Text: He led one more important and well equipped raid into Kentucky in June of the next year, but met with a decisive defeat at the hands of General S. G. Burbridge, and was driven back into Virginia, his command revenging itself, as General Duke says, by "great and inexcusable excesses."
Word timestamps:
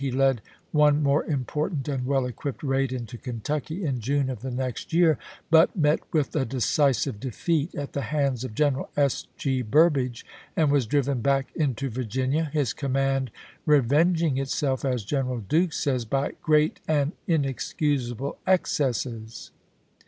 He 0.03 0.09
led 0.09 0.41
one 0.71 1.03
more 1.03 1.23
important 1.25 1.87
and 1.87 2.07
well 2.07 2.25
equipped 2.25 2.63
raid 2.63 2.91
into 2.91 3.19
Kentucky 3.19 3.85
in 3.85 3.99
June 3.99 4.31
of 4.31 4.41
the 4.41 4.49
next 4.49 4.93
year, 4.93 5.19
but 5.51 5.75
met 5.75 5.99
with 6.11 6.35
a 6.35 6.43
decisive 6.43 7.19
defeat 7.19 7.75
at 7.75 7.93
the 7.93 8.01
hands 8.01 8.43
of 8.43 8.55
General 8.55 8.89
S. 8.97 9.27
G. 9.37 9.61
Burbridge, 9.61 10.25
and 10.57 10.71
was 10.71 10.87
driven 10.87 11.21
back 11.21 11.55
into 11.55 11.87
Virginia, 11.87 12.45
his 12.45 12.73
command 12.73 13.29
revenging 13.67 14.39
itself, 14.39 14.83
as 14.83 15.05
General 15.05 15.41
Duke 15.41 15.71
says, 15.71 16.03
by 16.03 16.31
"great 16.41 16.79
and 16.87 17.11
inexcusable 17.27 18.39
excesses." 18.47 19.51